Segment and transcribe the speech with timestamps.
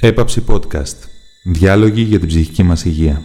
[0.00, 0.96] Έπαψη Podcast.
[1.44, 3.22] Διάλογοι για την ψυχική μας υγεία.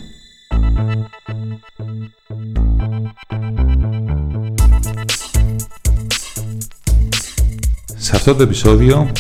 [7.98, 9.12] Σε αυτό το επεισόδιο,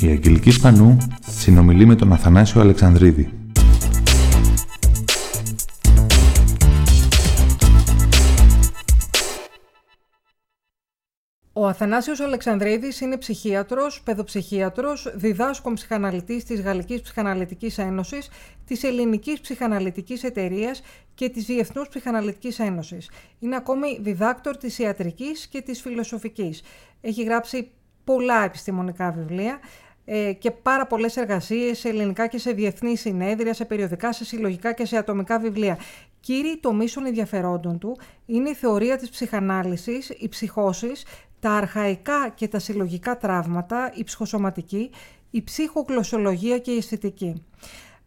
[0.00, 0.96] η Αγγελική Σπανού
[1.38, 3.45] συνομιλεί με τον Αθανάσιο Αλεξανδρίδη.
[11.66, 18.28] Ο Αθανάσιος Αλεξανδρίδης είναι ψυχίατρος, παιδοψυχίατρος, διδάσκων ψυχαναλυτής της Γαλλικής Ψυχαναλυτικής Ένωσης,
[18.66, 20.82] της Ελληνικής Ψυχαναλυτικής Εταιρείας
[21.14, 23.10] και της Διεθνούς Ψυχαναλυτικής Ένωσης.
[23.38, 26.62] Είναι ακόμη διδάκτορ της ιατρικής και της φιλοσοφικής.
[27.00, 27.70] Έχει γράψει
[28.04, 29.60] πολλά επιστημονικά βιβλία
[30.04, 34.72] ε, και πάρα πολλές εργασίες σε ελληνικά και σε διεθνή συνέδρια, σε περιοδικά, σε συλλογικά
[34.72, 35.78] και σε ατομικά βιβλία.
[36.20, 41.04] Κύριοι τομήσεων ενδιαφερόντων του είναι η θεωρία της ψυχανάλυσης, οι ψυχώσεις,
[41.46, 44.90] τα αρχαϊκά και τα συλλογικά τραύματα, η ψυχοσωματική,
[45.30, 47.44] η ψυχογλωσσολογία και η αισθητική.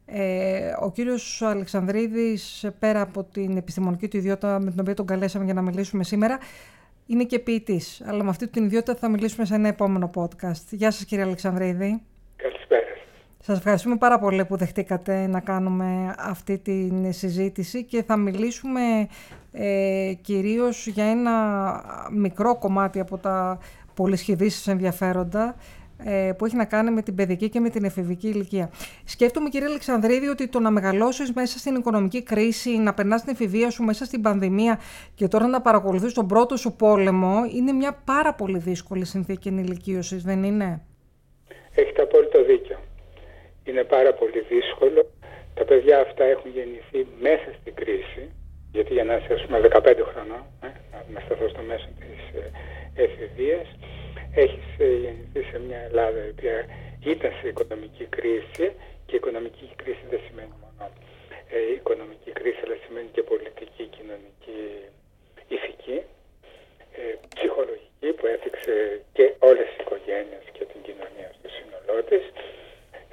[0.05, 5.45] Ε, ο κύριος Αλεξανδρίδης, πέρα από την επιστημονική του ιδιότητα με την οποία τον καλέσαμε
[5.45, 6.37] για να μιλήσουμε σήμερα,
[7.05, 8.01] είναι και ποιητής.
[8.05, 10.65] Αλλά με αυτή την ιδιότητα θα μιλήσουμε σε ένα επόμενο podcast.
[10.69, 12.01] Γεια σας κύριε Αλεξανδρίδη.
[12.35, 12.81] Καλησπέρα.
[13.43, 19.07] Σας ευχαριστούμε πάρα πολύ που δεχτήκατε να κάνουμε αυτή τη συζήτηση και θα μιλήσουμε
[19.51, 21.33] ε, κυρίως για ένα
[22.11, 23.59] μικρό κομμάτι από τα
[23.93, 25.55] πολυσχεδίσεις ενδιαφέροντα
[26.03, 28.69] ε, που έχει να κάνει με την παιδική και με την εφηβική ηλικία.
[29.05, 33.69] Σκέφτομαι, κύριε Αλεξανδρίδη, ότι το να μεγαλώσεις μέσα στην οικονομική κρίση, να περνάς την εφηβεία
[33.69, 34.79] σου μέσα στην πανδημία
[35.15, 40.23] και τώρα να παρακολουθείς τον πρώτο σου πόλεμο, είναι μια πάρα πολύ δύσκολη συνθήκη ενηλικίωσης,
[40.23, 40.81] δεν είναι;
[41.75, 42.79] Έχετε απόλυτο δίκιο.
[43.63, 45.11] Είναι πάρα πολύ δύσκολο.
[45.53, 48.29] Τα παιδιά αυτά έχουν γεννηθεί μέσα στην κρίση,
[48.71, 50.67] γιατί για να είσαι, ας πούμε, 15 χρονών, ε,
[51.13, 52.51] να σταθώ στο μέσο της ε,
[53.03, 53.67] εφηβείας,
[54.33, 56.65] έχεις ε, γεννηθεί σε μια Ελλάδα η οποία
[57.13, 58.65] ήταν σε οικονομική κρίση
[59.05, 60.69] και η οικονομική κρίση δεν σημαίνει μόνο
[61.55, 64.61] ε, οικονομική κρίση αλλά σημαίνει και πολιτική, κοινωνική,
[65.55, 65.97] ηθική,
[66.99, 72.23] ε, ψυχολογική που έφυξε και όλες τις οικογένειες και την κοινωνία στο σύνολό της.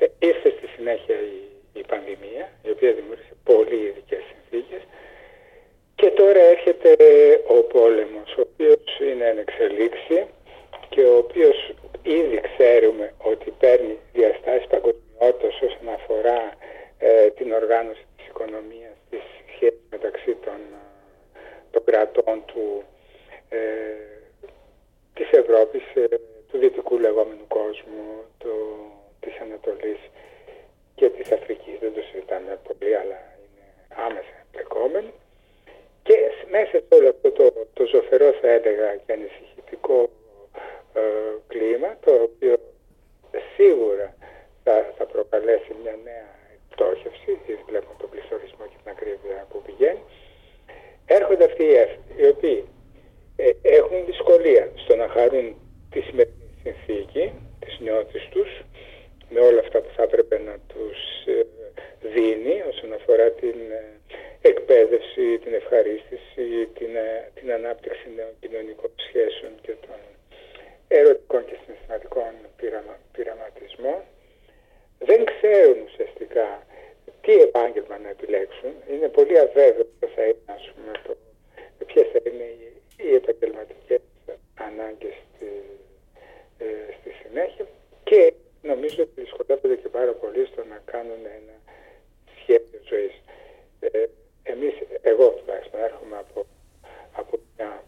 [0.03, 1.39] Ε, ήρθε στη συνέχεια η,
[1.81, 4.83] η πανδημία η οποία δημιούργησε πολύ ειδικές συνθήκες
[5.97, 6.97] και τώρα έρχεται
[7.47, 10.27] ο πόλεμος ο οποίος είναι εν εξελίξη
[10.89, 16.41] και ο οποίος ήδη ξέρουμε ότι παίρνει διαστάσεις παγκοσμιότητας όσον αφορά
[16.99, 19.21] ε, την οργάνωση της οικονομίας, της
[19.55, 21.41] σχέσης μεταξύ των, ε,
[21.71, 22.83] των κρατών του,
[23.49, 23.59] ε,
[25.15, 26.09] της Ευρώπης, ε,
[26.51, 28.55] του δυτικού λεγόμενου κόσμου, του,
[29.21, 30.01] της Ανατολής
[30.95, 31.79] και της Αφρικής.
[31.81, 33.65] Δεν το συζητάμε πολύ, αλλά είναι
[34.07, 35.13] άμεσα εμπλεκόμενοι.
[36.47, 40.11] Και μέσα σε όλο αυτό το, το ζωφερό, θα έλεγα, και ανησυχητικό
[40.93, 41.01] ε,
[41.47, 42.55] κλίμα το οποίο
[43.57, 44.17] σίγουρα
[44.65, 46.29] θα, θα προκαλέσει μια νέα
[46.71, 50.03] πτώχευση, γιατί βλέπουμε τον πληθωρισμό και την ακρίβεια που πηγαίνει.
[51.07, 52.65] Έρχονται αυτοί οι έφηβοι, οι οποίοι
[53.37, 55.57] ε, έχουν δυσκολία στο να χαρούν
[55.91, 58.51] τη σημερινή συνθήκη της νιώτης τους
[59.31, 61.47] με όλα αυτά που θα έπρεπε να τους ε,
[62.15, 63.59] δίνει όσον αφορά την
[64.41, 66.93] εκπαίδευση, την ευχαρίστηση, την,
[67.35, 69.99] την ανάπτυξη νέων κοινωνικών σχέσεων και των
[70.89, 72.33] ερωτικών και συναισθηματικών
[73.13, 74.01] πειραματισμών
[74.99, 76.67] δεν ξέρουν ουσιαστικά
[77.21, 78.73] τι επάγγελμα να επιλέξουν.
[78.91, 81.17] Είναι πολύ αβέβαιο ποιο θα είναι, ας πούμε, το,
[81.87, 82.47] ποιες θα είναι
[82.97, 84.01] οι, επαγγελματικές
[84.55, 85.49] ανάγκες στη,
[86.59, 86.65] ε,
[87.01, 87.67] στη συνέχεια
[88.05, 91.57] και νομίζω ότι δυσκολεύονται και πάρα πολύ στο να κάνουν ένα
[92.41, 93.15] σχέδιο ζωής.
[93.81, 94.05] Ε,
[94.43, 96.47] εμείς, εγώ τουλάχιστον έρχομαι από,
[97.13, 97.83] από μια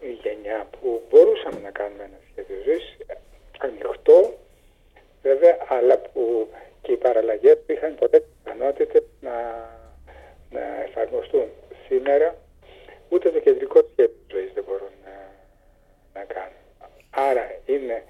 [0.00, 2.96] η γενιά που μπορούσαμε να κάνουμε ένα σχέδιο ζωής
[3.58, 4.34] ανοιχτό
[5.22, 6.48] βέβαια αλλά που
[6.82, 9.36] και οι παραλλαγές είχαν ποτέ πιθανότητε να,
[10.50, 11.48] να εφαρμοστούν.
[11.88, 12.36] Σήμερα
[13.08, 15.14] ούτε το κεντρικό σχέδιο ζωής δεν μπορούν να,
[16.20, 16.62] να κάνουν.
[17.10, 18.04] Άρα είναι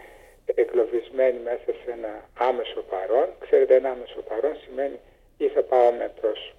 [0.55, 3.29] εγκλωβισμένοι μέσα σε ένα άμεσο παρόν.
[3.39, 4.99] Ξέρετε ένα άμεσο παρόν σημαίνει
[5.37, 6.55] ή θα πάμε προς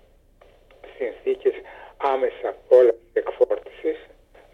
[0.98, 1.54] συνθήκες
[1.98, 3.98] άμεσα όλα εκφόρτησης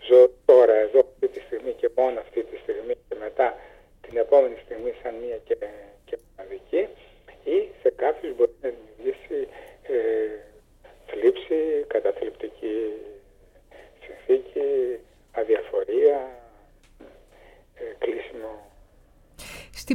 [0.08, 3.58] ζω τώρα εδώ αυτή τη στιγμή και μόνο αυτή τη στιγμή και μετά
[4.02, 5.56] την επόμενη στιγμή σαν μία και,
[6.06, 6.88] και μοναδική
[7.44, 9.48] ή σε κάποιους μπορεί να δημιουργήσει
[9.84, 9.96] ε,
[11.08, 12.92] θλίψη, καταθλιπτική
[14.06, 15.00] συνθήκη,
[15.32, 16.18] αδιαφορία,
[17.76, 18.72] ε, κλείσιμο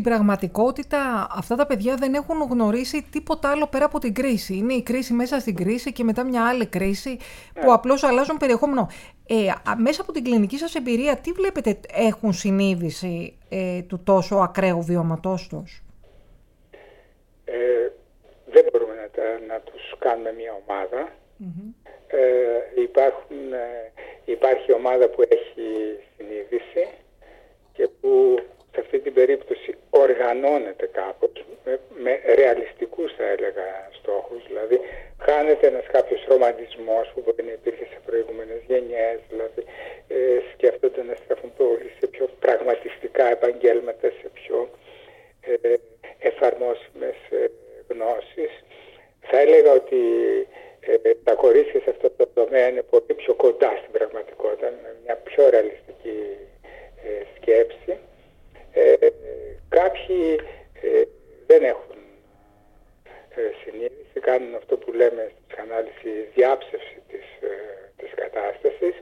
[0.01, 4.57] στην πραγματικότητα αυτά τα παιδιά δεν έχουν γνωρίσει τίποτα άλλο πέρα από την κρίση.
[4.57, 7.17] Είναι η κρίση μέσα στην κρίση και μετά μια άλλη κρίση
[7.55, 7.73] που ναι.
[7.73, 8.89] απλώς αλλάζουν περιεχόμενο.
[9.27, 9.35] Ε,
[9.77, 15.49] μέσα από την κλινική σας εμπειρία, τι βλέπετε έχουν συνείδηση ε, του τόσο ακραίου βιώματός
[15.49, 15.83] τους;
[17.45, 17.91] Ε,
[19.49, 21.09] να τους κάνουμε μια ομαδα
[22.07, 23.93] Ε, υπάρχουν, ε,
[24.25, 26.89] υπάρχει ομάδα που έχει συνείδηση
[27.73, 28.39] και που
[28.73, 34.47] σε αυτή την περίπτωση οργανώνεται κάπως με, με ρεαλιστικούς θα έλεγα στόχους.
[34.47, 34.81] Δηλαδή
[35.19, 39.19] χάνεται ένας κάποιος ρομαντισμός που μπορεί να υπήρχε σε προηγούμενες γενιές.
[39.31, 39.63] Δηλαδή
[40.09, 44.69] ε, σκέφτονται να στραφούν πολύ σε πιο πραγματιστικά επαγγέλματα σε πιο
[45.41, 45.75] ε,
[46.19, 47.51] εφαρμόσιμες ε,
[47.89, 48.53] γνώσεις.
[49.21, 50.01] Θα έλεγα ότι
[50.81, 55.17] ε, τα κορίτσια σε αυτό το τομέα είναι πολύ πιο κοντά στην πραγματικότητα με μια
[55.17, 56.19] πιο ρεαλιστική
[57.05, 57.99] ε, σκέψη
[58.73, 59.09] ε,
[59.69, 60.41] κάποιοι
[60.83, 61.03] ε,
[61.47, 61.97] δεν έχουν
[63.35, 67.25] ε, συνείδηση, κάνουν αυτό που λέμε στην ψυχανάλυση διάψευση της,
[67.97, 68.95] της κατάστασης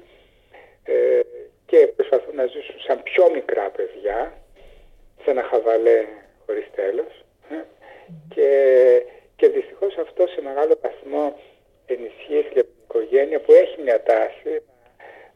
[1.66, 4.38] και προσπαθούν να ζήσουν σαν πιο μικρά παιδιά
[5.22, 6.04] σε ένα χαβαλέ
[6.46, 7.24] χωρίς τέλος
[8.34, 8.50] και,
[9.36, 11.40] και δυστυχώς αυτό σε μεγάλο βαθμό
[11.86, 14.62] ενισχύει και την οικογένεια που έχει μια τάση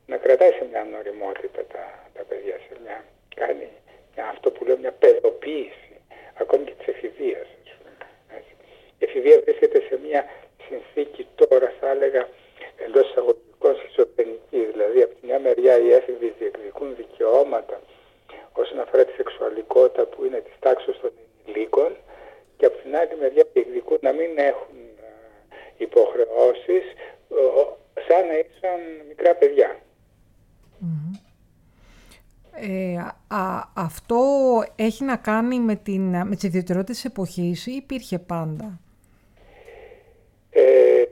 [0.06, 3.69] να, κρατάει σε μια νοριμότητα τα, τα παιδιά, σε μια κάνει
[4.20, 5.94] αυτό που λέω μια παιδοποίηση
[6.34, 7.46] ακόμη και της εφηβείας.
[8.99, 10.25] Η εφηβεία βρίσκεται σε μια
[10.69, 12.29] συνθήκη τώρα θα έλεγα
[12.87, 14.64] εντός εισαγωγικών σχιζοφρενική.
[14.72, 17.81] Δηλαδή από τη μια μεριά οι έφηβοι διεκδικούν δικαιώματα
[18.53, 21.11] όσον αφορά τη σεξουαλικότητα που είναι της τάξης των
[21.47, 21.97] ενηλίκων
[22.56, 25.12] και από την άλλη μεριά διεκδικούν να μην έχουν ε,
[25.77, 26.85] υποχρεώσεις
[28.09, 29.77] σαν να ήσαν μικρά παιδιά.
[32.55, 32.97] Ε,
[33.29, 34.19] α, αυτό
[34.77, 38.81] έχει να κάνει με, την, με τις ιδιαιτερότητες της εποχής ή υπήρχε πάντα;
[40.50, 41.05] Ε,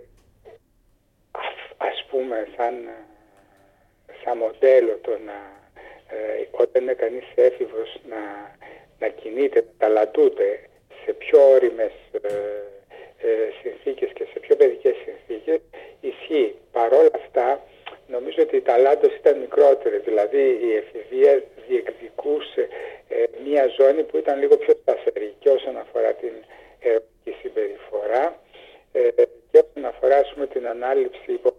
[1.77, 2.75] ας πούμε σαν,
[4.25, 5.38] σαν μοντέλο το να
[6.17, 8.22] ε, όταν είναι κανείς έφηβος να,
[8.99, 10.61] να κινείται, να ταλαντούται
[11.05, 12.28] σε πιο όριμες ε,
[13.22, 13.28] ε,
[13.62, 15.61] συνθήκες και σε πιο παιδικές συνθήκες
[16.00, 16.55] ισχύει.
[16.72, 17.62] Παρόλα αυτά
[18.06, 22.69] νομίζω ότι η ταλάντος ήταν μικρότερη, δηλαδή η εφηβεία διεκδικούσε
[23.08, 26.32] ε, μια ζώνη που ήταν λίγο πιο σταθερή και όσον αφορά την
[26.81, 28.40] ερωτική συμπεριφορά
[28.93, 29.08] ε,
[29.50, 30.20] και όσον αφορά
[30.52, 31.50] την ανάληψη υποχρεώσεων.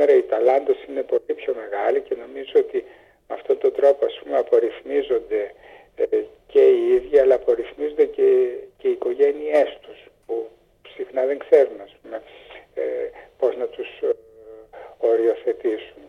[0.00, 2.84] Σήμερα η ταλάντος είναι πολύ πιο μεγάλη και νομίζω ότι
[3.28, 5.54] με αυτόν τον τρόπο ας πούμε απορριθμίζονται
[5.96, 6.04] ε,
[6.46, 8.28] και οι ίδιοι αλλά απορριθμίζονται και,
[8.78, 10.48] και οι οικογένειές τους που
[10.94, 12.22] συχνά δεν ξέρουν ας πούμε,
[12.74, 12.82] ε,
[13.38, 13.88] πώς να τους
[14.98, 16.02] οριοθετησουν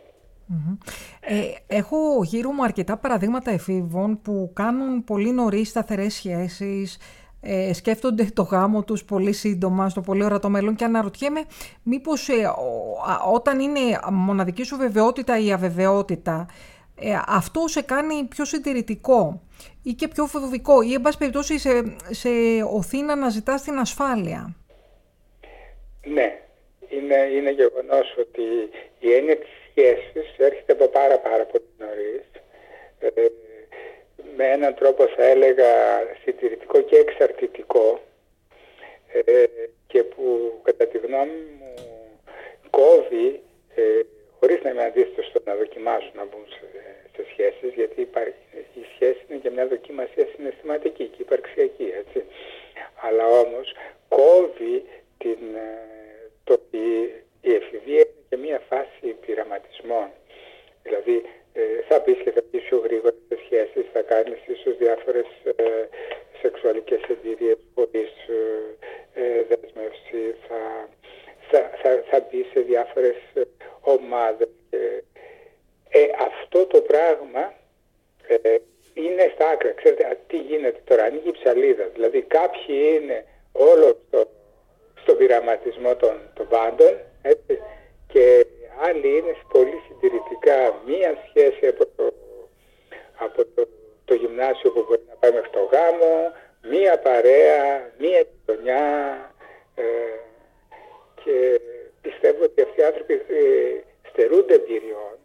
[1.20, 6.98] Ε, έχω γύρω μου αρκετά παραδείγματα εφήβων που κάνουν πολύ νωρίς σταθερές σχέσεις,
[7.44, 11.40] ε, σκέφτονται το γάμο τους πολύ σύντομα, στο πολύ ορατό μέλλον και αναρωτιέμαι
[11.82, 12.52] μήπως ε,
[13.32, 13.80] όταν είναι
[14.10, 16.46] μοναδική σου βεβαιότητα ή αβεβαιότητα,
[17.00, 19.42] ε, αυτό σε κάνει πιο συντηρητικό
[19.82, 22.28] ή και πιο φοβικό ή εν πάση περιπτώσει σε, σε
[22.72, 24.54] οθεί να αναζητάς την ασφάλεια;
[26.04, 26.40] Ναι,
[26.88, 28.42] είναι, είναι γεγονός ότι
[28.98, 32.24] η έννοια της σχέσης έρχεται από πάρα πάρα πολύ νωρίς
[32.98, 33.08] ε,
[34.36, 35.70] με έναν τρόπο θα έλεγα
[36.24, 38.00] συντηρητικό και εξαρτητικό
[39.12, 39.44] ε,
[39.86, 41.74] και που κατά τη γνώμη μου
[42.70, 43.42] κόβει
[43.74, 43.82] ε,
[44.38, 46.66] χωρίς να είμαι αντίθετος στο να δοκιμάσουν να μπουν σε,
[47.16, 48.34] σε σχέσεις γιατί υπάρχει,
[48.74, 52.24] η σχέση είναι και μια δοκιμασία συναισθηματική και υπαρξιακή έτσι.
[53.00, 53.74] Αλλά όμως
[54.08, 54.84] κόβει
[55.18, 55.38] την,
[56.44, 56.84] το ότι
[57.40, 60.08] η εφηβεία είναι και μια φάση πειραματισμών.
[60.82, 61.41] Δηλαδή ε,
[61.88, 65.88] θα πεις και θα πεις πιο γρήγορα σε σχέσεις, θα κάνεις ίσως διάφορες ε,
[66.40, 70.88] σεξουαλικές εμπειρίες χωρίς ε, ε δεσμεύση, θα,
[71.50, 73.40] θα, θα, θα μπεις σε διάφορες ε,
[73.80, 74.48] ομάδες.
[75.90, 77.54] Ε, αυτό το πράγμα
[78.94, 79.72] είναι στα άκρα.
[79.72, 81.84] Ξέρετε τι γίνεται τώρα, ανοίγει η ψαλίδα.
[81.94, 84.28] Δηλαδή κάποιοι είναι όλο το
[85.02, 87.58] στον πειραματισμό των, των πάντων έτσι,
[88.12, 88.46] και
[88.86, 90.58] άλλοι είναι πολύ συντηρητικά.
[90.86, 92.14] Μία σχέση από το,
[93.18, 93.68] από το,
[94.04, 96.32] το γυμνάσιο που μπορεί να πάει μέχρι το γάμο,
[96.70, 98.84] μία παρέα, μία γειτονιά
[99.74, 99.84] ε,
[101.24, 101.60] και
[102.00, 105.16] πιστεύω ότι αυτοί οι άνθρωποι ε, στερούνται εμπειριών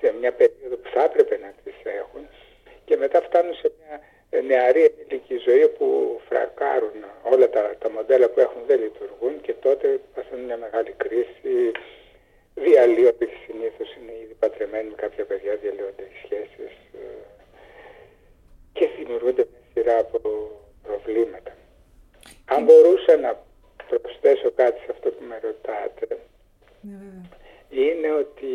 [0.00, 2.28] σε μια περίοδο που θα έπρεπε να τις έχουν
[2.84, 4.00] και μετά φτάνουν σε μια
[4.38, 10.00] νεαρή ενήλικη ζωή που φρακάρουν όλα τα, τα μοντέλα που έχουν δεν λειτουργούν και τότε
[10.14, 11.72] παθαίνουν μια μεγάλη κρίση
[12.54, 17.06] διαλύονται συνήθως είναι ήδη πατρεμένοι με κάποια παιδιά διαλύονται οι σχέσεις ε,
[18.72, 20.20] και δημιουργούνται μια σειρά από
[20.82, 21.52] προβλήματα.
[22.44, 23.44] Αν μπορούσα να
[23.88, 26.18] προσθέσω κάτι σε αυτό που με ρωτάτε
[26.80, 27.20] ναι,
[27.70, 28.54] είναι ότι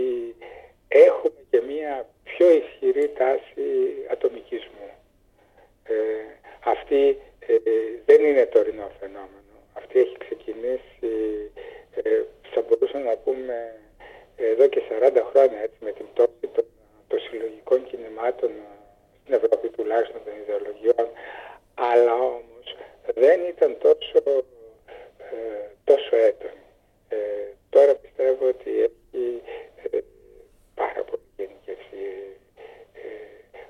[0.88, 3.66] έχουμε και μια πιο ισχυρή τάση
[4.12, 4.90] ατομικισμού.
[5.88, 5.96] Ε,
[6.64, 7.54] αυτή ε,
[8.06, 9.54] δεν είναι τωρινό φαινόμενο.
[9.74, 11.52] Αυτή έχει ξεκινήσει ξεκινήσει,
[11.96, 12.24] ε,
[12.54, 13.76] θα μπορούσαμε να πούμε,
[14.36, 16.66] εδώ και 40 χρόνια έτσι, με την πτώση των,
[17.08, 18.52] των συλλογικών κινημάτων
[19.22, 21.08] στην Ευρώπη τουλάχιστον των ιδεολογιών,
[21.74, 22.66] αλλά όμως
[23.16, 24.18] δεν ήταν τόσο,
[25.18, 26.66] ε, τόσο έντονη.
[27.10, 27.18] Ε,
[27.70, 29.42] τώρα πιστεύω ότι έχει
[29.92, 30.00] ε,
[30.76, 32.06] πάρα πολύ γενικευθεί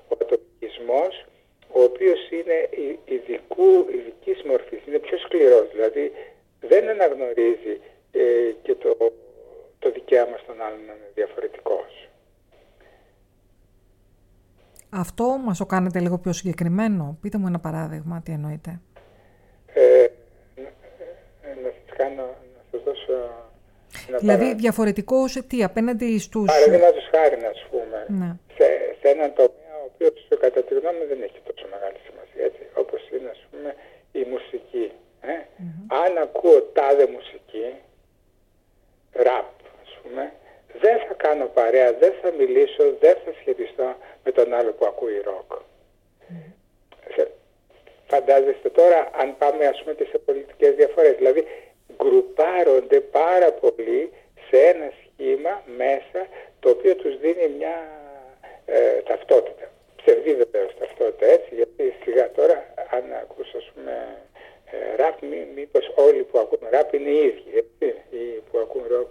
[0.08, 1.24] ο ατομικισμός,
[1.72, 2.68] ο οποίος είναι
[3.04, 6.12] ειδικού, ειδικής μορφής, είναι πιο σκληρός, δηλαδή
[6.60, 7.80] δεν αναγνωρίζει
[8.62, 8.96] και το,
[9.78, 12.08] το δικαίωμα στον άλλον να είναι διαφορετικός.
[14.90, 17.18] Αυτό μας το κάνετε λίγο πιο συγκεκριμένο.
[17.20, 18.80] Πείτε μου ένα παράδειγμα, τι εννοείτε.
[19.74, 20.06] Ε,
[21.64, 22.26] να σας κάνω,
[22.56, 23.14] να σας δώσω...
[24.08, 26.46] Ένα δηλαδή διαφορετικό σε τι, απέναντι στους...
[26.46, 28.30] Παραδείγματο χάρη, να πούμε, ναι.
[28.56, 28.66] σε,
[29.00, 30.12] σε έναν τομέα ο οποίος
[30.44, 33.70] κατά τη γνώμη δεν έχει τόσο μεγάλη σημασία, έτσι, όπως είναι, ας πούμε,
[34.20, 34.86] η μουσική.
[35.32, 35.36] Ε;
[36.02, 37.66] Αν ακούω τάδε μουσική,
[39.26, 39.50] ραπ,
[39.84, 40.22] ας πούμε,
[40.80, 45.20] δεν θα κάνω παρέα, δεν θα μιλήσω, δεν θα σχετιστώ με τον άλλο που ακούει
[45.24, 45.52] ροκ.
[48.06, 51.14] Φαντάζεστε τώρα αν πάμε ας πούμε και σε πολιτικές διαφορές.
[51.16, 51.46] Δηλαδή
[51.96, 54.12] γκρουπάρονται πάρα πολύ
[54.48, 56.26] σε ένα σχήμα μέσα
[56.60, 57.76] το οποίο τους δίνει μια
[58.66, 59.70] ε, ταυτότητα.
[59.96, 64.16] Ψευδή βεβαίως ταυτότητα έτσι γιατί σιγά τώρα αν ακούς ας πούμε
[64.70, 68.82] ε, ραπ μή, μήπως όλοι που ακούν ραπ είναι οι ίδιοι έτσι, ή που ακούν
[68.88, 69.10] ροκ.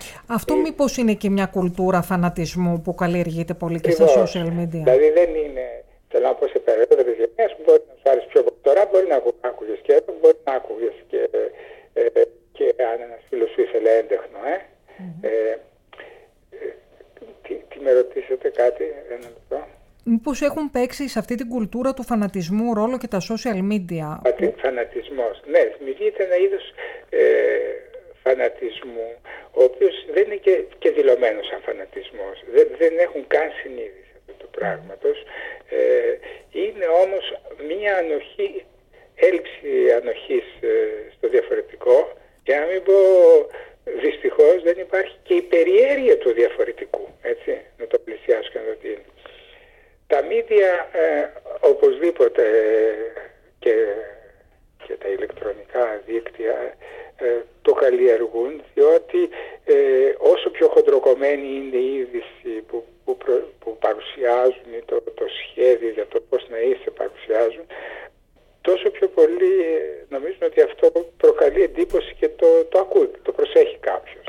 [0.00, 0.60] Ε, Αυτό ή...
[0.60, 5.34] μήπως είναι και μια κουλτούρα φανατισμού που καλλιεργείται πολύ και στα social media; Δηλαδή δεν
[5.34, 5.78] είναι
[6.10, 8.58] Θέλω να πω σε περισσότερες γενιές που μπορεί να σου άρεσε πιο πολύ.
[8.62, 11.20] Τώρα μπορεί να άκουγες και εδώ, μπορεί να άκουγες και,
[11.92, 12.22] ε,
[12.56, 14.38] και αν ένας φίλος σου ήθελε έντεχνο.
[14.54, 14.56] Ε.
[14.98, 15.24] Mm-hmm.
[15.28, 15.56] ε,
[17.42, 19.58] τι, τι με ρωτήσατε κάτι, ένα λεπτό.
[20.04, 24.08] Μήπως έχουν παίξει σε αυτή την κουλτούρα του φανατισμού ρόλο και τα social media;
[24.64, 25.34] Φανατισμός.
[25.52, 26.64] Ναι, δημιουργείται ένα είδος
[27.10, 27.20] ε,
[28.22, 29.08] φανατισμού,
[29.58, 32.28] ο οποίος δεν είναι και, και δηλωμένος σαν φανατισμό.
[32.54, 35.16] Δεν, δεν έχουν καν συνείδηση αυτού του πράγματος.
[35.68, 35.78] Ε,
[36.62, 37.24] είναι όμως
[37.68, 38.64] μία ανοχή,
[39.14, 40.72] έλλειψη ανοχής ε,
[41.14, 42.12] στο διαφορετικό
[42.42, 42.98] και να μην πω
[43.84, 48.76] δυστυχώς δεν υπάρχει και η περιέργεια του διαφορετικού, έτσι, να το πλησιάσω και να το
[48.82, 49.08] δίνω.
[50.06, 51.28] Τα μίδια ε,
[51.60, 52.44] οπωσδήποτε
[53.58, 53.74] και,
[54.86, 56.74] και τα ηλεκτρονικά δίκτυα
[57.62, 59.28] το καλλιεργούν διότι
[60.18, 63.16] όσο πιο χοντροκομμένη είναι η είδηση που που,
[63.58, 67.66] που παρουσιάζουν ή το, το σχέδιο για το πώς να είσαι παρουσιάζουν
[68.60, 73.76] τόσο πιο πολύ ε, νομίζουν ότι αυτό προκαλεί εντύπωση και το, το ακούει, το προσέχει
[73.80, 74.26] κάποιος.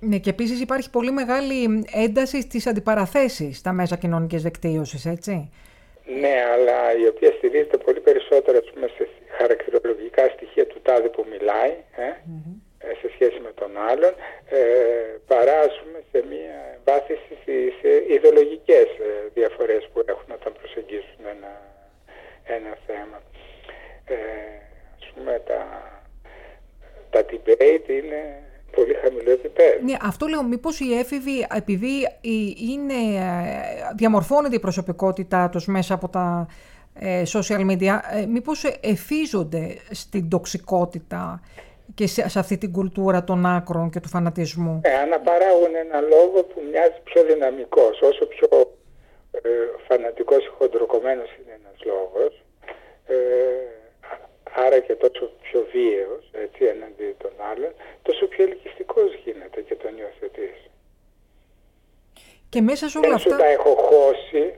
[0.00, 5.52] Ναι, και επίσης υπάρχει πολύ μεγάλη ένταση στις αντιπαραθέσεις στα μέσα κοινωνικής δικτύωσης, έτσι.
[6.20, 11.74] Ναι, αλλά η οποία στηρίζεται πολύ περισσότερο πούμε, σε χαρακτηρολογικά στοιχεία του τάδε που μιλάει,
[11.96, 12.08] ε,
[12.86, 14.12] ε, σε σχέση με τον άλλον,
[14.58, 14.60] ε,
[15.26, 21.52] παράσουμε σε μια βάθηση στις ε, ιδεολογικές ε, διαφορές που έχουν όταν προσεγγίσουν ένα,
[22.56, 23.18] ένα θέμα.
[24.04, 24.16] Ε,
[25.00, 25.60] ας πούμε τα,
[27.10, 28.20] τα debate είναι
[28.76, 29.84] πολύ χαμηλό επίπεδο.
[29.84, 31.94] Ναι, αυτό λέω, μήπως οι έφηβοι, επειδή
[32.72, 33.00] είναι,
[33.96, 36.46] διαμορφώνεται η προσωπικότητά τους μέσα από τα
[37.34, 41.40] social media, μήπως εφίζονται στην τοξικότητα
[41.94, 46.62] και σε, αυτή την κουλτούρα των άκρων και του φανατισμού; Ε, αναπαράγουν ένα λόγο που
[46.70, 48.00] μοιάζει πιο δυναμικός.
[48.00, 48.48] Όσο πιο
[49.30, 49.48] ε,
[49.88, 52.42] φανατικός ή χοντροκομμένος είναι ένας λόγος,
[53.06, 53.16] ε,
[54.64, 57.72] άρα και τόσο πιο βίαιος έτσι, εναντί των άλλων,
[58.02, 60.58] τόσο πιο ελκυστικός γίνεται και τον υιοθετείς.
[62.48, 63.30] Και μέσα σε όλα Δεν αυτά...
[63.30, 64.54] σου τα έχω χώσει,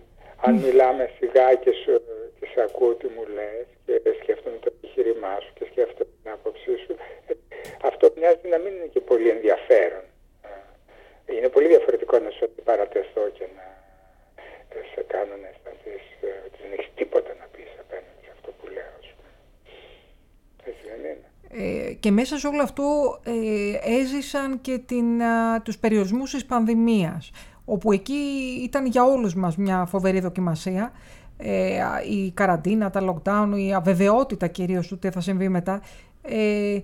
[0.46, 1.92] αν μιλάμε σιγά και, σου,
[2.25, 2.25] και
[2.56, 6.92] σε ακούω τι μου λες και σκέφτομαι το επιχείρημά σου και σκέφτομαι την άποψή σου,
[7.90, 10.04] αυτό μοιάζει να μην είναι και πολύ ενδιαφέρον.
[11.36, 13.66] Είναι πολύ διαφορετικό να σου παρατεθώ και να
[14.92, 18.66] σε κάνω να αισθανθείς ε, ότι δεν έχεις τίποτα να πεις απέναντι σε αυτό που
[18.76, 18.96] λέω.
[20.68, 21.28] Έτσι δεν είναι.
[21.88, 22.84] Ε, και μέσα σε όλο αυτό
[23.24, 27.30] ε, έζησαν και την, α, τους περιορισμούς της πανδημίας,
[27.64, 28.20] όπου εκεί
[28.68, 30.92] ήταν για όλους μας μια φοβερή δοκιμασία.
[31.38, 31.78] Ε,
[32.10, 35.82] η καραντίνα, τα lockdown, η αβεβαιότητα κυρίως του τι θα συμβεί μετά.
[36.22, 36.78] Ε,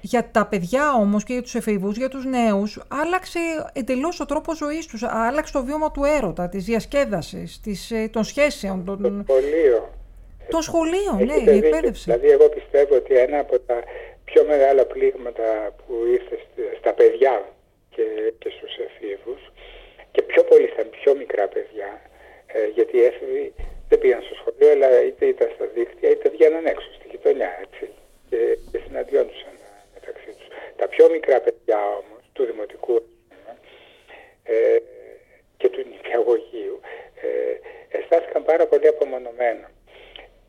[0.00, 3.38] για τα παιδιά όμως και για τους εφηβούς, για τους νέους, άλλαξε
[3.72, 8.24] εντελώς ο τρόπος ζωής τους, άλλαξε το βίωμα του έρωτα, της διασκέδασης, της, ε, των
[8.24, 8.84] σχέσεων.
[8.84, 9.24] Των...
[9.26, 9.92] Το σχολείο.
[10.48, 12.04] Το σχολείο, ναι, η εκπαίδευση.
[12.04, 13.82] Δηλαδή εγώ πιστεύω ότι ένα από τα
[14.24, 16.36] πιο μεγάλα πλήγματα που ήρθε
[16.78, 17.44] στα παιδιά
[17.90, 18.02] και,
[18.38, 19.40] και στους εφήβους
[20.10, 22.00] και πιο πολύ στα πιο μικρά παιδιά,
[22.52, 23.54] ε, γιατί οι έφηβοι
[23.88, 27.50] δεν πήγαν στο σχολείο, αλλά είτε ήταν στα δίκτυα είτε βγαίναν έξω στη γειτονιά.
[28.30, 29.54] Και, και συναντιόντουσαν
[29.94, 30.46] μεταξύ τους.
[30.76, 33.02] Τα πιο μικρά παιδιά όμως του δημοτικού
[34.42, 34.76] ε,
[35.56, 36.80] και του νηπιαγωγείου
[37.22, 39.70] ε, αισθάνθηκαν πάρα πολύ απομονωμένα.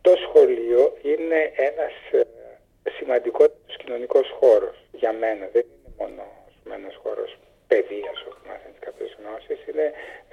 [0.02, 3.46] Το σχολείο είναι ένας ε, σημαντικό
[3.78, 4.76] κοινωνικός χώρος.
[4.92, 5.50] για μένα.
[5.54, 6.22] Δεν είναι
[6.70, 7.16] μόνος χώρο.
[7.16, 7.38] χώρος
[7.70, 9.88] παιδείας όπου μάθαινες κάποιες γνώσεις, είναι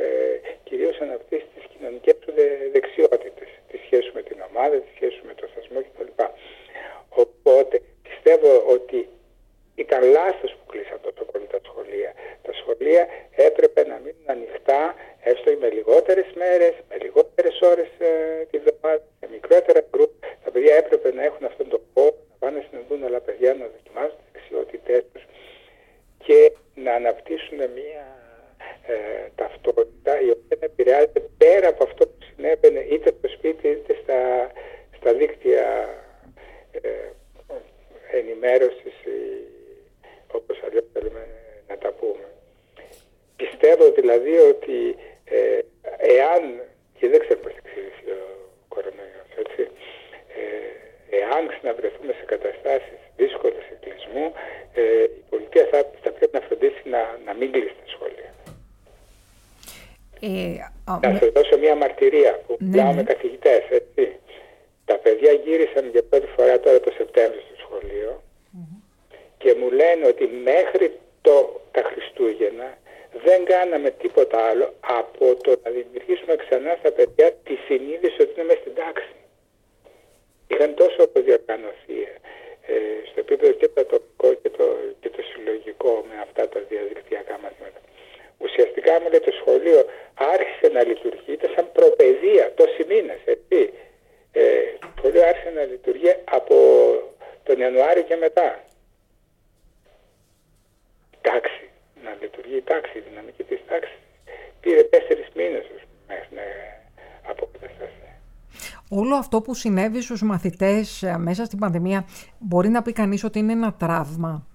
[0.04, 0.06] ε,
[0.66, 2.32] κυρίως αναπτύσσει τις κοινωνικές σου
[2.74, 6.10] δεξιότητες, τη σχέση με την ομάδα, τη σχέση με το θεσμό κτλ.
[7.22, 7.74] Οπότε
[8.06, 8.98] πιστεύω ότι
[9.76, 12.10] ήταν λάθος που κλείσαν τόσο πολύ τα σχολεία.
[12.42, 13.02] Τα σχολεία
[13.48, 18.10] έπρεπε να μείνουν ανοιχτά, έστω με λιγότερες μέρες, με λιγότερες ώρες ε,
[18.50, 20.12] τη βδομάδα, σε μικρότερα γκρουπ.
[20.44, 23.66] Τα παιδιά έπρεπε να έχουν αυτόν τον χώρο, να πάνε να συναντούν άλλα παιδιά, να
[23.74, 25.24] δοκιμάζουν τις δεξιότητές τους
[26.24, 28.06] και να αναπτύσσουν μια
[28.86, 28.94] ε,
[29.34, 34.20] ταυτότητα η οποία επηρεάζεται πέρα από αυτό που συνέβαινε είτε στο σπίτι είτε στα,
[34.96, 35.64] στα δίκτυα
[36.70, 37.10] ε,
[38.18, 38.96] ενημέρωσης
[40.38, 41.26] όπως αλλιώς θέλουμε
[41.68, 42.26] να τα πούμε.
[43.36, 44.78] Πιστεύω δηλαδή ότι
[45.24, 45.58] ε,
[46.16, 46.42] εάν,
[46.98, 48.24] και δεν ξέρω πώς θα εξηγήσει ο
[48.68, 49.62] κορονοϊός, έτσι,
[50.38, 50.46] ε,
[51.18, 54.26] εάν ξαναβρεθούμε σε καταστάσεις δύσκολες εκκλεισμού,
[54.74, 58.30] ε, η πολιτεία θα, θα πρέπει να φροντίσει να, να μην κλείσει τα σχόλια.
[60.20, 60.28] Ε,
[61.06, 62.96] να σας δώσω μια μαρτυρία που ναι, μιλάω ναι.
[62.96, 64.04] με καθηγητές, έτσι.
[64.84, 68.22] Τα παιδιά γύρισαν για πρώτη φορά τώρα το Σεπτέμβριο στο σχολείο
[69.38, 70.86] και μου λένε ότι μέχρι
[71.20, 72.68] το, τα Χριστούγεννα
[73.24, 74.66] δεν κάναμε τίποτα άλλο
[75.00, 79.14] από το να δημιουργήσουμε ξανά στα παιδιά τη συνείδηση ότι είναι μέσα στην τάξη.
[80.50, 82.10] Είχαν τόσο αποδιοργανωθείς
[82.72, 82.74] ε,
[83.08, 84.66] στο επίπεδο και το τοπικό και το,
[85.00, 87.80] και το συλλογικό με αυτά τα διαδικτυακά μαθήματα.
[88.38, 89.80] Ουσιαστικά μου λέει το σχολείο
[90.34, 93.58] άρχισε να λειτουργεί, ήταν σαν προπαιδεία τόσοι μήνες, έτσι.
[94.32, 94.42] Ε,
[94.80, 96.56] το σχολείο άρχισε να λειτουργεί από
[97.42, 98.64] τον Ιανουάριο και μετά
[101.20, 101.68] τάξη,
[102.04, 103.98] να λειτουργεί η τάξη, η δυναμική της τάξης.
[104.60, 105.64] Πήρε τέσσερις μήνες
[106.08, 106.42] μέχρι να
[107.30, 108.10] αποκατασταθεί.
[108.90, 112.08] Όλο αυτό που συνέβη στους μαθητές ε, μέσα στην πανδημία
[112.38, 114.46] μπορεί να πει κανείς ότι είναι ένα τραύμα;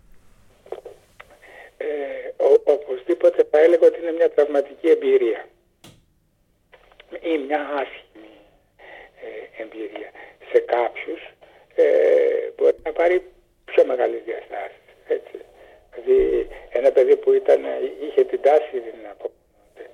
[1.78, 1.88] Ε,
[2.44, 5.46] ο, οπωσδήποτε θα έλεγα ότι είναι μια τραυματική εμπειρία
[7.22, 8.36] ή μια άσχημη
[9.26, 10.10] ε, εμπειρία.
[10.52, 11.22] Σε κάποιους
[11.76, 11.86] ε,
[12.56, 13.32] μπορεί να πάρει
[13.66, 14.88] πιο μεγάλες διαστάσεις.
[15.08, 15.38] Έτσι.
[15.92, 17.62] Δηλαδή ένα παιδί που ήταν,
[18.06, 19.86] είχε την τάση να απομονώνεται,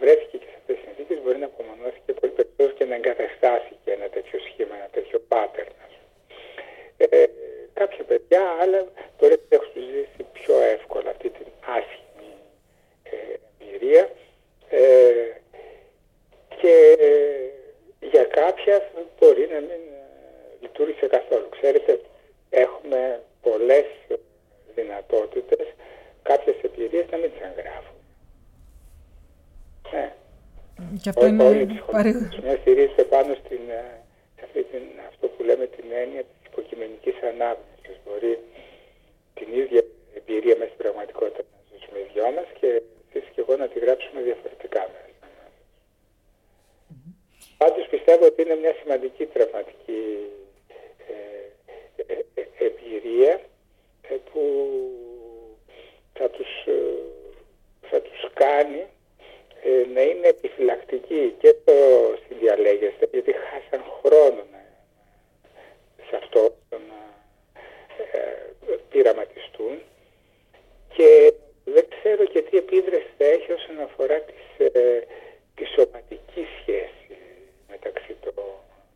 [0.00, 3.90] βρέθηκε και σε αυτές τις συνθήκες, μπορεί να απομονώθηκε πολύ περισσότερο και να εγκαταστάσει και
[3.92, 5.70] ένα τέτοιο σχήμα, ένα τέτοιο pattern.
[6.96, 7.24] Ε,
[7.74, 8.80] κάποια παιδιά άλλα
[9.18, 11.46] μπορεί να έχουν ζήσει πιο εύκολα αυτή την
[11.76, 12.07] άσχημη ε,
[13.78, 14.10] εμπειρία
[14.68, 14.82] ε,
[16.60, 16.98] και
[18.00, 20.04] για κάποια μπορεί να μην ε,
[20.60, 21.48] λειτουργήσε καθόλου.
[21.48, 22.00] Ξέρετε,
[22.50, 23.86] έχουμε πολλές
[24.74, 25.66] δυνατότητες
[26.22, 27.96] κάποιες εμπειρίες να μην τις εγγράφουν.
[29.92, 30.12] Ναι.
[31.02, 31.44] Και αυτό είναι
[31.90, 32.28] παρήγορο.
[32.60, 33.84] στηρίζεται πάνω στην, ε,
[34.36, 37.96] σε αυτή την, αυτό που λέμε την έννοια της υποκειμενικής ανάγνωσης.
[38.04, 38.38] Μπορεί
[39.34, 39.82] την ίδια
[40.18, 42.87] εμπειρία μέσα στην πραγματικότητα να ζήσουμε οι δυο μας και εσείς και
[43.48, 45.28] εγώ να τη γράψουμε διαφορετικά μέσα.
[46.90, 47.12] Mm-hmm.
[47.56, 50.02] Πάντως πιστεύω ότι είναι μια σημαντική τραυματική
[51.08, 53.40] ε, ε, ε, εμπειρία
[54.32, 54.42] που
[56.12, 56.72] θα τους, ε,
[57.90, 58.86] θα τους κάνει
[59.62, 61.72] ε, να είναι επιφυλακτικοί και το
[62.28, 64.42] συνδιαλέγεστε γιατί χάσαν χρόνο
[66.08, 67.00] σε αυτό να
[68.12, 69.78] ε, πειραματιστούν
[70.96, 71.32] και
[71.74, 75.06] δεν ξέρω και τι επίδραση θα έχει όσον αφορά τις, ε,
[75.54, 77.14] τη σωματική σχέση
[77.70, 78.44] μεταξύ των,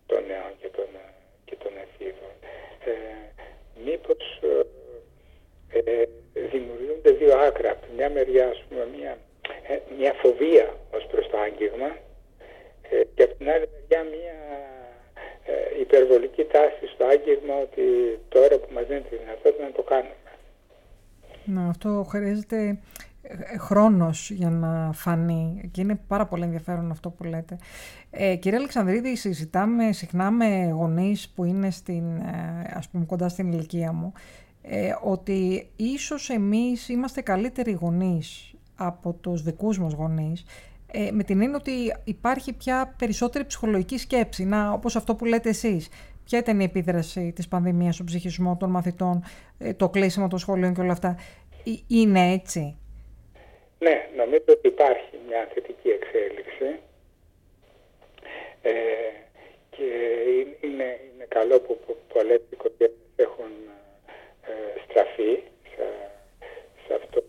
[0.07, 0.89] των νέων και των,
[1.45, 2.35] και των εφήβων.
[3.85, 4.41] μήπως
[5.73, 6.05] ε,
[6.35, 7.71] δημιουργούνται δύο άκρα.
[7.71, 9.19] Από μια μεριά, ας πούμε, μια,
[9.69, 11.97] ε, μια φοβία ως προς το άγγιγμα
[12.91, 14.37] ε, και από την άλλη μεριά μια
[15.45, 17.85] ε, υπερβολική τάση στο άγγιγμα ότι
[18.29, 20.15] τώρα που μας δίνει τη δυνατότητα να το κάνουμε.
[21.45, 22.79] Να, αυτό χρειάζεται
[23.59, 27.57] χρόνος για να φανεί και είναι πάρα πολύ ενδιαφέρον αυτό που λέτε.
[28.11, 32.05] Ε, κύριε Αλεξανδρίδη, συζητάμε συχνά με γονείς που είναι στην,
[32.75, 34.13] ας πούμε, κοντά στην ηλικία μου
[34.63, 40.45] ε, ότι ίσως εμείς είμαστε καλύτεροι γονείς από τους δικούς μας γονείς
[40.87, 41.73] ε, με την έννοια ότι
[42.05, 45.89] υπάρχει πια περισσότερη ψυχολογική σκέψη, να, όπως αυτό που λέτε εσείς.
[46.33, 49.25] Ποια ήταν η επίδραση της πανδημίας στον ψυχισμό των μαθητών,
[49.59, 51.17] ε, το κλείσιμο των σχολείων και όλα αυτά.
[51.67, 52.79] Ε, είναι έτσι;
[53.79, 56.69] Ναι, νομίζω ότι υπάρχει μια θετική εξέλιξη
[58.63, 58.73] ε,
[59.71, 59.89] και
[60.61, 61.79] είναι, είναι καλό που
[62.13, 63.53] πολλές οικογένειες έχουν
[64.51, 65.33] ε, στραφεί
[65.75, 65.85] σε,
[66.87, 67.25] σε αυτό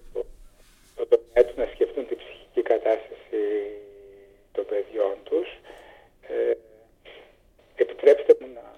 [0.95, 3.41] το τομέα του να σκεφτούν την ψυχική κατάσταση
[4.51, 5.47] των παιδιών τους.
[6.27, 6.51] Ε,
[7.75, 8.73] επί επιτρέψτε μου να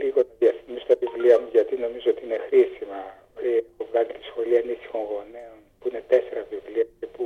[0.00, 3.00] λίγο να διαφημίσω τα βιβλία μου γιατί νομίζω ότι είναι χρήσιμα.
[3.70, 7.24] Έχω βγάλει τη σχολή ανήσυχων γονέων που είναι τέσσερα βιβλία και που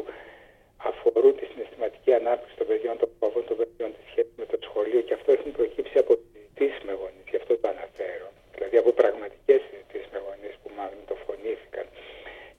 [0.91, 5.01] αφορούν τη συναισθηματική ανάπτυξη των παιδιών, των φοβών των παιδιών, τη σχέση με το σχολείο
[5.07, 8.29] και αυτό έχει προκύψει από συζητήσει με γονεί, γι' αυτό το αναφέρω.
[8.55, 11.87] Δηλαδή από πραγματικέ συζητήσει με γονεί που μάλλον το φωνήθηκαν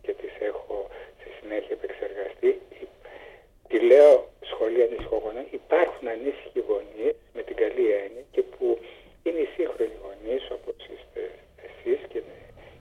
[0.03, 0.75] και τι έχω
[1.19, 2.51] στη συνέχεια επεξεργαστεί.
[3.69, 4.15] Τη λέω
[4.51, 8.67] σχολεία ανησυχογονών, υπάρχουν ανήσυχοι γονεί με την καλή έννοια και που
[9.23, 11.21] είναι οι σύγχρονοι γονεί όπω είστε
[11.67, 12.19] εσεί και,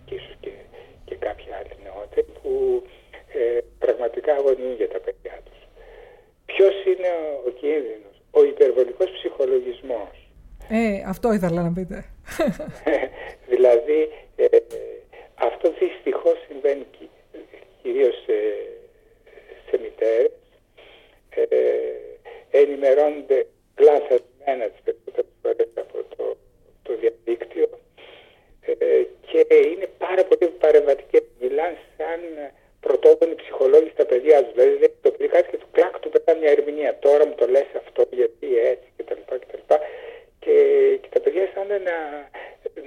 [0.07, 0.53] και ίσω και,
[1.05, 2.53] και κάποιοι άλλοι νεότεροι που
[3.41, 5.61] ε, πραγματικά αγωνιούν για τα παιδιά τους.
[6.47, 10.15] Ποιος είναι ο, ο κίνδυνος, ο υπερβολικός ψυχολογισμός.
[10.71, 12.05] Ε, αυτό ήθελα να πείτε.
[13.53, 14.01] δηλαδή,
[14.37, 14.47] ε,
[15.35, 16.87] αυτό δυστυχώς συμβαίνει
[17.83, 18.37] κυρίως σε,
[19.69, 20.31] σε μητέρες.
[21.31, 21.49] Ε,
[22.51, 26.37] ενημερώνονται κλάσσασμένα τις περισσότερες φορές από το,
[26.83, 27.69] το διαδίκτυο
[28.61, 31.23] ε, και είναι πάρα πολύ παρεμβατικές.
[31.41, 32.21] Μιλάνε σαν
[32.81, 34.53] πρωτόγονοι ψυχολόγοι στα παιδιά τους.
[34.53, 36.99] Δηλαδή το παιδί κάτι και του κλάκ του πετά μια ερμηνεία.
[36.99, 39.21] Τώρα μου το λες αυτό, γιατί έτσι κτλ.
[39.51, 39.57] Και,
[40.49, 40.61] και,
[41.03, 41.99] και τα παιδιά αισθάνονται να,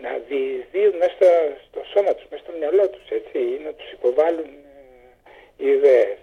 [0.06, 1.32] να διεισδύουν μέσα στο,
[1.68, 3.06] στο σώμα τους, μέσα στο μυαλό τους
[3.46, 4.50] ή να τους υποβάλουν
[5.60, 6.20] ε, ιδέες.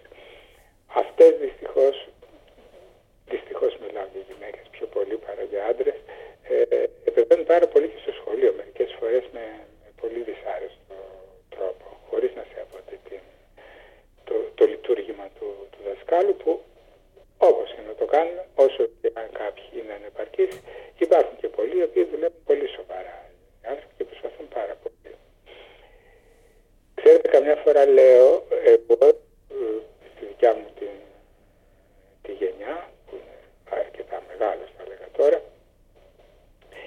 [1.03, 1.97] Αυτές δυστυχώς,
[3.33, 5.99] δυστυχώς μιλάω για γυναίκες πιο πολύ παρά για άντρες,
[6.49, 6.87] ε,
[7.53, 8.51] πάρα πολύ και στο σχολείο.
[8.61, 9.45] Μερικές φορές με,
[9.83, 10.97] με πολύ δυσάρεστο
[11.55, 13.33] τρόπο, χωρίς να σε αποτετείνει
[14.29, 16.51] το, το λειτουργήμα του, του δασκάλου που
[17.39, 20.55] όπως και να το κάνουμε, όσο και αν κάποιοι είναι ανεπαρκείς,
[20.99, 23.19] υπάρχουν και πολλοί οι οποίοι δουλεύουν πολύ σοβαρά.
[23.63, 25.15] Οι άνθρωποι και προσπαθούν πάρα πολύ.
[26.95, 29.13] Ξέρετε, καμιά φορά λέω, εγώ ε,
[30.15, 30.95] στη δικιά μου την,
[32.23, 32.75] τη γενιά,
[33.07, 33.39] που είναι
[33.81, 35.39] αρκετά μεγάλος θα λέγα τώρα,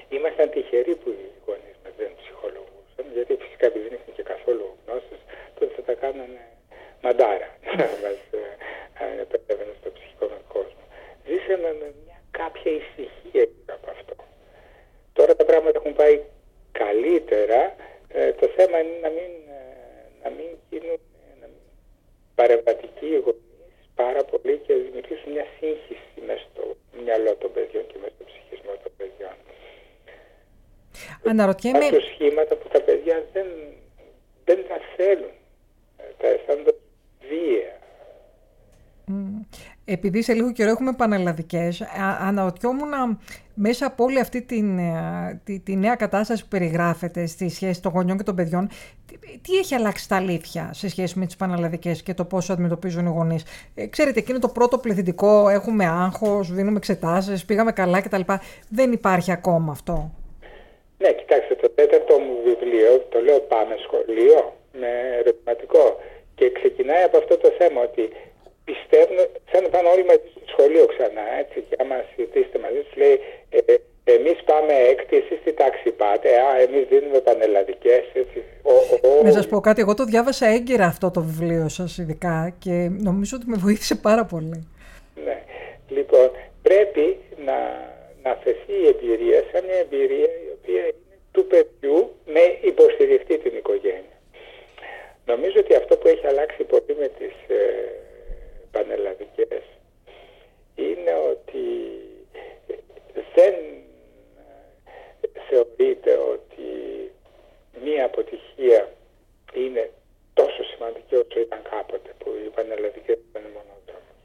[0.10, 4.66] ήμασταν τυχεροί που οι γονείς μας δεν ψυχολογούσαν, γιατί φυσικά επειδή δεν είχαν και καθόλου
[4.86, 5.20] γνώσεις,
[5.56, 6.42] τότε θα τα κάνανε
[7.02, 8.20] μαντάρα να μας
[9.22, 10.84] επέτρεπε στο ψυχικό μας κόσμο.
[11.28, 14.14] Ζήσαμε με μια κάποια ησυχία από αυτό.
[15.14, 16.22] Τώρα τα πράγματα έχουν πάει
[16.72, 17.76] καλύτερα.
[18.08, 19.64] Ε, το θέμα είναι να μην, ε,
[20.24, 21.00] να μην γίνουν
[21.42, 21.62] να μην
[22.36, 26.64] παρεμβατικοί οι γονείς πάρα πολύ και να δημιουργήσουν μια σύγχυση μέσα στο
[27.04, 29.36] μυαλό των παιδιών και μέσα στο ψυχισμό των παιδιών.
[31.32, 31.86] Αναρωτιέμαι...
[31.86, 33.48] Υπάρχουν σχήματα που τα παιδιά δεν,
[34.46, 35.34] δεν τα θέλουν.
[35.98, 36.74] Ε, τα αισθάνονται
[37.32, 37.80] βία.
[39.86, 41.82] Επειδή σε λίγο καιρό έχουμε πανελλαδικές,
[42.22, 43.20] αναρωτιόμουν
[43.54, 47.92] μέσα από όλη αυτή την, ε, τη, τη, νέα κατάσταση που περιγράφεται στη σχέση των
[47.92, 48.70] γονιών και των παιδιών,
[49.42, 53.10] τι, έχει αλλάξει τα αλήθεια σε σχέση με τις πανελλαδικές και το πόσο αντιμετωπίζουν οι
[53.10, 53.44] γονείς;
[53.76, 58.22] Ε, ξέρετε, εκείνο το πρώτο πληθυντικό, έχουμε άγχος, δίνουμε εξετάσεις, πήγαμε καλά κτλ.
[58.70, 60.12] Δεν υπάρχει ακόμα αυτό.
[60.98, 64.90] Ναι, κοιτάξτε, το τέταρτο μου βιβλίο, το λέω πάμε σχολείο, με
[65.20, 65.98] ερωτηματικό
[66.42, 68.04] και ξεκινάει από αυτό το θέμα ότι
[68.70, 69.18] πιστεύουν,
[69.52, 73.16] σαν να πάνε όλοι μαζί στο σχολείο ξανά, έτσι, και άμα συζητήσετε μαζί τους, λέει,
[73.58, 73.76] ε, ε,
[74.16, 78.40] εμείς πάμε έκτη, εσείς τι τάξη πάτε, α, εμείς δίνουμε πανελλαδικές, έτσι.
[78.72, 78.74] Ο,
[79.08, 82.76] ο, Να σας πω κάτι, εγώ το διάβασα έγκαιρα αυτό το βιβλίο σας ειδικά και
[83.08, 84.60] νομίζω ότι με βοήθησε πάρα πολύ.
[85.26, 85.38] Ναι,
[85.90, 86.28] λοιπόν,
[86.62, 87.06] πρέπει
[87.48, 87.58] να,
[88.24, 93.54] να θεθεί η εμπειρία σαν μια εμπειρία η οποία είναι του παιδιού με υποστηριχτή την
[93.58, 94.16] οικογένεια.
[95.26, 97.62] Νομίζω ότι αυτό που έχει αλλάξει πολύ με τις ε,
[98.72, 99.64] πανελλαδικές
[100.76, 101.66] είναι ότι
[103.36, 103.56] δεν
[105.50, 106.68] θεωρείται ότι
[107.84, 108.90] μία αποτυχία
[109.54, 109.92] είναι
[110.34, 114.18] τόσο σημαντική όσο ήταν κάποτε που οι πανελλαδικές ήταν μονόδρομος.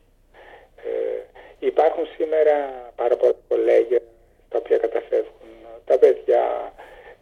[0.84, 1.22] Ε,
[1.58, 2.54] υπάρχουν σήμερα
[2.96, 4.00] πάρα πολλά κολέγια
[4.48, 5.50] τα οποία καταφεύγουν
[5.84, 6.72] τα παιδιά,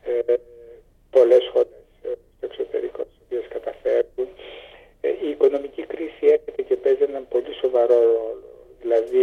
[0.05, 0.35] ε,
[1.11, 3.05] πολλές χώρες ε, στο εξωτερικό
[3.35, 4.29] οποίες καταφέρουν.
[5.01, 8.49] Ε, η οικονομική κρίση έρχεται και παίζει έναν πολύ σοβαρό ρόλο.
[8.81, 9.23] Δηλαδή,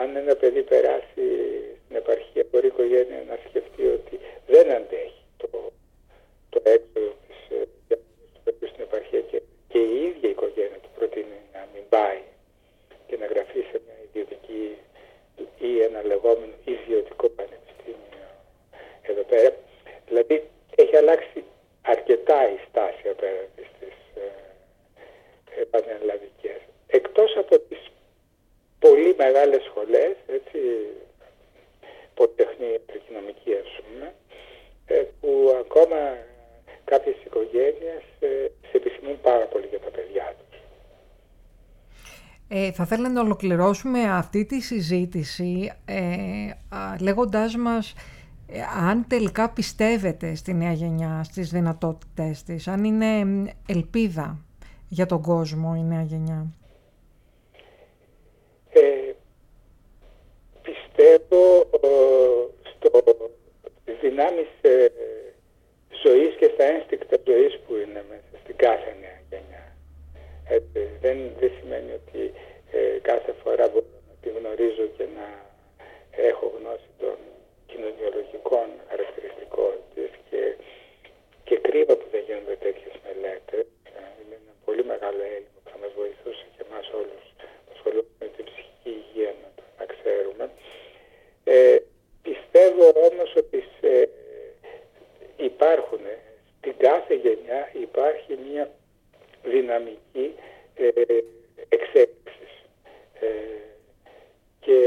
[0.00, 1.24] αν ένα παιδί περάσει
[1.82, 4.14] στην επαρχία, μπορεί η οικογένεια να σκεφτεί ότι
[4.46, 5.48] δεν αντέχει το,
[6.50, 7.96] το έξοδο της ε,
[8.44, 12.20] του στην επαρχία και, και η ίδια η οικογένεια του προτείνει να μην πάει
[13.06, 14.76] και να γραφεί σε μια ιδιωτική
[15.58, 18.28] ή ένα λεγόμενο ιδιωτικό πανεπιστήμιο
[19.02, 19.50] εδώ πέρα.
[20.08, 20.36] Δηλαδή,
[20.76, 21.44] έχει αλλάξει
[21.86, 23.96] αρκετά η στάση απέναντι στις
[25.56, 26.60] ε, πανελλαδικές.
[26.86, 27.78] Εκτός από τις
[28.78, 30.58] πολύ μεγάλες σχολές, έτσι,
[32.14, 34.14] πολυτεχνία, τρικοινομική ας πούμε,
[34.86, 36.16] ε, που ακόμα
[36.84, 38.28] κάποιες οικογένειες ε,
[38.68, 40.58] σε επισημούν πάρα πολύ για τα παιδιά τους.
[42.48, 45.94] Ε, θα ήθελα να ολοκληρώσουμε αυτή τη συζήτηση ε,
[47.00, 47.94] λέγοντάς μας
[48.48, 53.06] ε, αν τελικά πιστεύετε στη νέα γενιά, στις δυνατότητες της, αν είναι
[53.68, 54.44] ελπίδα
[54.88, 56.46] για τον κόσμο η νέα γενιά.
[58.68, 59.12] Ε,
[60.62, 61.88] πιστεύω ε,
[62.62, 63.02] στο,
[63.82, 64.86] στις δυνάμεις ε,
[66.02, 69.64] ζωής και στα ένστικτα ζωής που είναι μέσα στην κάθε νέα γενιά.
[71.00, 72.32] δεν, δεν σημαίνει ότι
[72.72, 75.26] ε, κάθε φορά μπορώ να τη γνωρίζω και να
[76.28, 77.16] έχω γνώση των
[77.76, 80.42] κοινωνιολογικών χαρακτηριστικών της και,
[81.44, 83.66] και κρίμα που δεν γίνονται τέτοιες μελέτες.
[83.96, 87.24] Ε, είναι ένα πολύ μεγάλο έλλειμμα που θα μας βοηθούσε και εμάς όλους
[87.64, 90.44] που ασχολούμαστε με την ψυχική υγεία να, να ξέρουμε.
[91.44, 91.78] Ε,
[92.26, 93.92] πιστεύω όμως ότι σε,
[95.50, 96.04] υπάρχουν
[96.58, 98.64] στην κάθε γενιά υπάρχει μια
[99.52, 100.26] δυναμική
[100.74, 100.90] ε,
[101.68, 102.46] εξέλιξη.
[103.20, 103.28] Ε,
[104.60, 104.78] και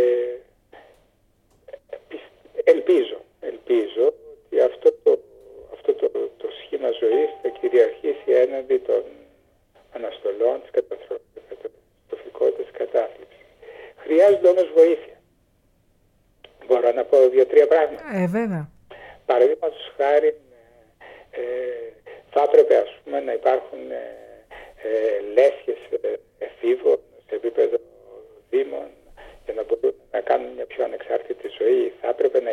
[2.64, 5.20] Ελπίζω, ελπίζω ότι αυτό το,
[5.74, 9.04] αυτό το, το σχήμα ζωής θα κυριαρχήσει έναντι των
[9.94, 13.46] αναστολών της καταστροφικότητας της κατάθλιψης.
[13.98, 15.18] Χρειάζεται όμως βοήθεια.
[16.68, 17.06] Μπορώ να
[17.88, 18.24] πω δύο-τρία πράγματα.
[18.24, 18.70] Ε, βέβαια.
[19.26, 20.28] Παραδείγματος χάρη
[21.32, 21.42] ε,
[22.30, 24.04] θα έπρεπε ας πούμε να υπάρχουν ε,
[24.84, 27.78] ε, λέσχες ε, εφήβων σε επίπεδο
[28.50, 28.90] δήμων
[29.46, 31.94] για να μπορούν να κάνουν μια πιο ανεξάρτητη ζωή.
[32.02, 32.52] Θα έπρεπε να,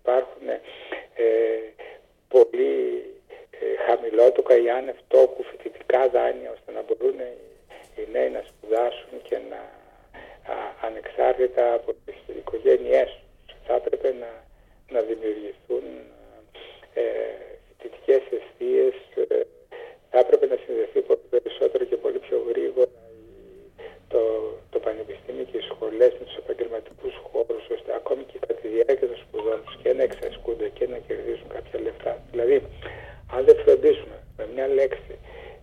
[0.00, 1.24] υπάρχουν ε,
[2.28, 3.04] πολύ
[3.50, 7.36] ε, χαμηλότοκα ή άνευ τόκου φοιτητικά δάνεια ώστε να μπορούν οι,
[7.96, 9.60] οι νέοι να σπουδάσουν και να
[10.52, 13.56] α, ανεξάρτητα από τις οικογένειές τους.
[13.66, 14.30] Θα έπρεπε να,
[14.94, 15.84] να δημιουργηθούν
[16.94, 17.04] ε,
[17.66, 18.94] φοιτητικές αιστείες,
[19.28, 19.40] ε,
[20.10, 22.90] θα έπρεπε να συνδεθεί πολύ περισσότερο και πολύ πιο γρήγορα
[24.12, 24.20] το,
[24.70, 29.06] το πανεπιστήμιο και οι σχολές με τους επαγγελματικούς χώρους ώστε ακόμη και κατά τη διάρκεια
[29.10, 32.12] των σπουδών τους και να εξασκούνται και να κερδίσουν κάποια λεφτά.
[32.30, 32.56] Δηλαδή,
[33.34, 35.14] αν δεν φροντίσουμε με μια λέξη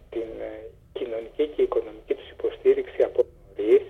[0.09, 0.51] την ε,
[0.93, 3.25] κοινωνική και οικονομική τους υποστήριξη από
[3.57, 3.85] νωρίς,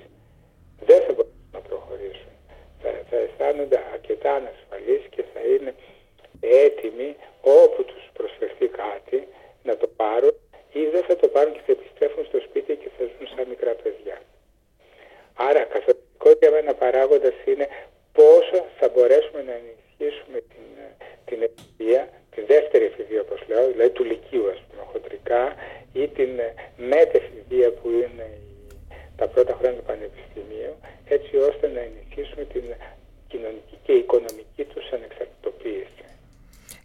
[0.86, 2.34] δεν θα μπορούν να προχωρήσουν.
[2.82, 5.74] Θα, θα αισθάνονται αρκετά ανασφαλείς και θα είναι
[6.40, 9.28] έτοιμοι όπου τους προσφερθεί κάτι
[9.64, 10.36] να το πάρουν
[10.72, 13.74] ή δεν θα το πάρουν και θα επιστρέφουν στο σπίτι και θα ζουν σαν μικρά
[13.84, 14.18] παιδιά.
[15.34, 17.68] Άρα καθοριστικό για μένα παράγοντας είναι
[18.18, 20.68] πόσο θα μπορέσουμε να ενισχύσουμε την,
[21.26, 22.02] την εφηβεία,
[22.36, 25.56] τη δεύτερη εφηβεία όπως λέω, δηλαδή του λυκείου ας πούμε χοντρικά
[25.94, 26.32] ή την
[26.78, 28.28] μετεφηβεία που είναι
[29.18, 30.74] τα πρώτα χρόνια του Πανεπιστημίου
[31.06, 32.64] έτσι ώστε να ενισχύσουμε την
[33.28, 36.04] κοινωνική και οικονομική τους ανεξαρτητοποίηση.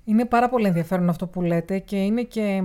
[0.05, 2.63] Είναι πάρα πολύ ενδιαφέρον αυτό που λέτε και είναι και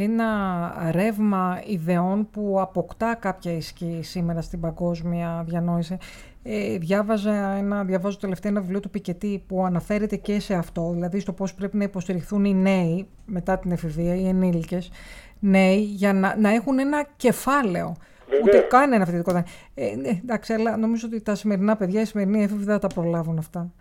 [0.00, 5.96] ένα ρεύμα ιδεών που αποκτά κάποια ισχύ σήμερα στην παγκόσμια διανόηση.
[6.42, 11.20] Ε, διάβαζα ένα, διαβάζω τελευταία ένα βιβλίο του Πικετή που αναφέρεται και σε αυτό, δηλαδή
[11.20, 14.90] στο πώς πρέπει να υποστηριχθούν οι νέοι μετά την εφηβεία, οι ενήλικες
[15.38, 17.94] νέοι, για να, να έχουν ένα κεφάλαιο.
[18.28, 18.42] Βέβαια.
[18.44, 19.42] Ούτε καν ένα φοιτητικό
[19.74, 23.38] Ε, ναι, εντάξει, αλλά νομίζω ότι τα σημερινά παιδιά, οι σημερινοί έφηβοι δεν τα προλάβουν
[23.38, 23.72] αυτά.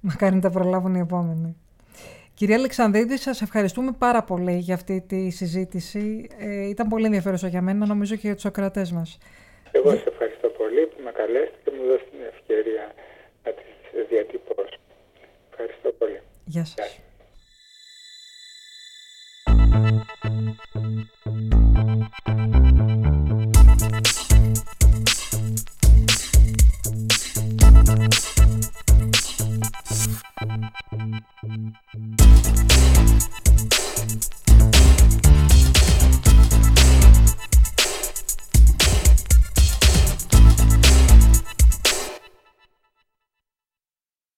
[0.00, 1.56] Μακάρι να τα προλάβουν οι επόμενοι.
[2.34, 6.28] Κυρία Αλεξανδρίδη, σας ευχαριστούμε πάρα πολύ για αυτή τη συζήτηση.
[6.38, 9.18] Ε, ήταν πολύ ενδιαφέρουσα για μένα, νομίζω και για τους ακροατές μας.
[9.72, 12.92] Εγώ σας ευχαριστώ πολύ που με καλέσετε και μου δώσετε την ευκαιρία
[13.44, 14.78] να τις διατυπώσω.
[15.50, 16.20] Ευχαριστώ πολύ.
[16.44, 17.00] Γεια σας.